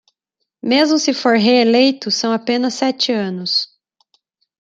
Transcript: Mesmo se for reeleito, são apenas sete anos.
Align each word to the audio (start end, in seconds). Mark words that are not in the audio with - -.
Mesmo 0.63 0.97
se 0.97 1.13
for 1.13 1.33
reeleito, 1.37 2.09
são 2.09 2.33
apenas 2.33 2.73
sete 2.73 3.11
anos. 3.11 3.67